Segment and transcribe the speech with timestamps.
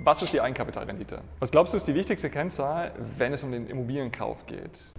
[0.00, 1.20] Was ist die Eigenkapitalrendite?
[1.38, 4.92] Was glaubst du ist die wichtigste Kennzahl, wenn es um den Immobilienkauf geht?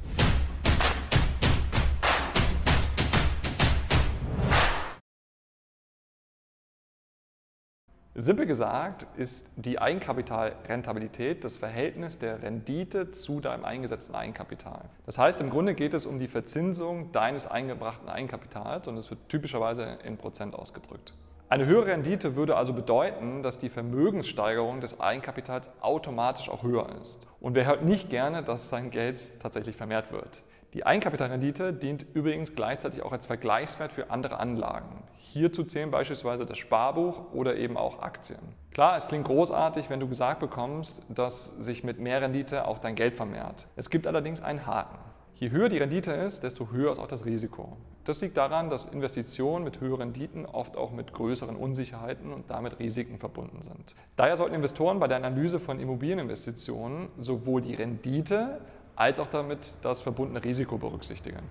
[8.16, 14.86] Simpel gesagt ist die Eigenkapitalrentabilität das Verhältnis der Rendite zu deinem eingesetzten Eigenkapital.
[15.08, 19.28] Das heißt, im Grunde geht es um die Verzinsung deines eingebrachten Eigenkapitals und es wird
[19.30, 21.14] typischerweise in Prozent ausgedrückt.
[21.54, 27.28] Eine höhere Rendite würde also bedeuten, dass die Vermögenssteigerung des Eigenkapitals automatisch auch höher ist.
[27.40, 30.42] Und wer hört nicht gerne, dass sein Geld tatsächlich vermehrt wird?
[30.74, 35.04] Die Eigenkapitalrendite dient übrigens gleichzeitig auch als Vergleichswert für andere Anlagen.
[35.18, 38.42] Hierzu zählen beispielsweise das Sparbuch oder eben auch Aktien.
[38.72, 42.96] Klar, es klingt großartig, wenn du gesagt bekommst, dass sich mit mehr Rendite auch dein
[42.96, 43.68] Geld vermehrt.
[43.76, 44.98] Es gibt allerdings einen Haken.
[45.36, 47.76] Je höher die Rendite ist, desto höher ist auch das Risiko.
[48.06, 52.80] Das liegt daran, dass Investitionen mit höheren Renditen oft auch mit größeren Unsicherheiten und damit
[52.80, 53.96] Risiken verbunden sind.
[54.16, 58.62] Daher sollten Investoren bei der Analyse von Immobilieninvestitionen sowohl die Rendite
[58.96, 61.42] als auch damit das verbundene Risiko berücksichtigen.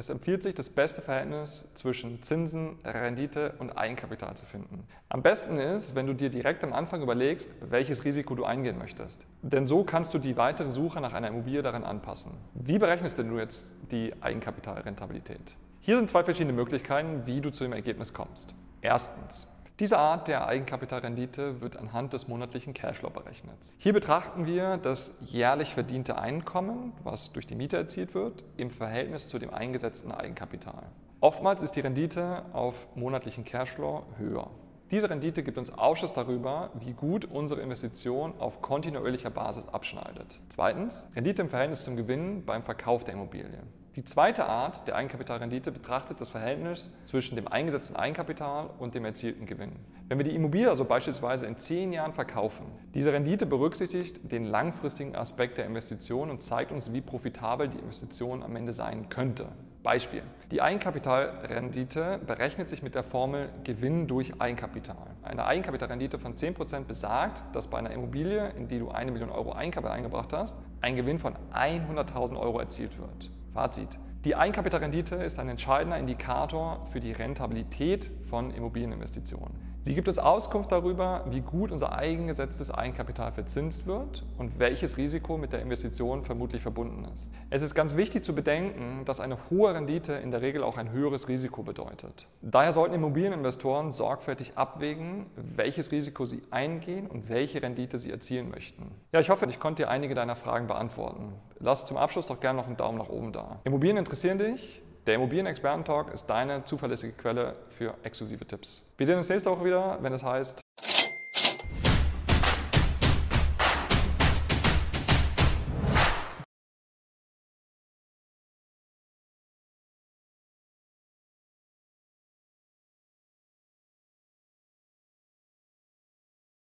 [0.00, 4.84] Es empfiehlt sich, das beste Verhältnis zwischen Zinsen, Rendite und Eigenkapital zu finden.
[5.10, 9.26] Am besten ist, wenn du dir direkt am Anfang überlegst, welches Risiko du eingehen möchtest.
[9.42, 12.32] Denn so kannst du die weitere Suche nach einer Immobilie daran anpassen.
[12.54, 15.58] Wie berechnest denn du jetzt die Eigenkapitalrentabilität?
[15.80, 18.54] Hier sind zwei verschiedene Möglichkeiten, wie du zu dem Ergebnis kommst.
[18.80, 19.48] Erstens,
[19.80, 23.56] diese Art der Eigenkapitalrendite wird anhand des monatlichen Cashflow berechnet.
[23.78, 29.26] Hier betrachten wir das jährlich verdiente Einkommen, was durch die Miete erzielt wird, im Verhältnis
[29.26, 30.82] zu dem eingesetzten Eigenkapital.
[31.20, 34.50] Oftmals ist die Rendite auf monatlichen Cashflow höher.
[34.90, 40.40] Diese Rendite gibt uns Aufschluss darüber, wie gut unsere Investition auf kontinuierlicher Basis abschneidet.
[40.50, 43.62] Zweitens, Rendite im Verhältnis zum Gewinn beim Verkauf der Immobilie.
[43.96, 49.46] Die zweite Art der Eigenkapitalrendite betrachtet das Verhältnis zwischen dem eingesetzten Eigenkapital und dem erzielten
[49.46, 49.72] Gewinn.
[50.06, 55.16] Wenn wir die Immobilie also beispielsweise in zehn Jahren verkaufen, diese Rendite berücksichtigt den langfristigen
[55.16, 59.48] Aspekt der Investition und zeigt uns, wie profitabel die Investition am Ende sein könnte.
[59.82, 60.22] Beispiel.
[60.52, 65.08] Die Eigenkapitalrendite berechnet sich mit der Formel Gewinn durch Eigenkapital.
[65.24, 69.52] Eine Eigenkapitalrendite von 10% besagt, dass bei einer Immobilie, in die du eine Million Euro
[69.52, 73.30] Eigenkapital eingebracht hast, ein Gewinn von 100.000 Euro erzielt wird.
[73.50, 73.98] Fazit.
[74.24, 79.54] Die Eigenkapitalrendite ist ein entscheidender Indikator für die Rentabilität von Immobilieninvestitionen.
[79.82, 85.38] Sie gibt uns Auskunft darüber, wie gut unser eingesetztes Eigenkapital verzinst wird und welches Risiko
[85.38, 87.30] mit der Investition vermutlich verbunden ist.
[87.48, 90.92] Es ist ganz wichtig zu bedenken, dass eine hohe Rendite in der Regel auch ein
[90.92, 92.28] höheres Risiko bedeutet.
[92.42, 98.90] Daher sollten Immobilieninvestoren sorgfältig abwägen, welches Risiko sie eingehen und welche Rendite sie erzielen möchten.
[99.12, 101.32] Ja, ich hoffe, ich konnte dir einige deiner Fragen beantworten.
[101.58, 103.60] Lass zum Abschluss doch gerne noch einen Daumen nach oben da.
[103.64, 104.82] Immobilien interessieren dich?
[105.06, 108.84] Der Immobilien-Experten-Talk ist deine zuverlässige Quelle für exklusive Tipps.
[108.96, 110.60] Wir sehen uns nächste Woche wieder, wenn es heißt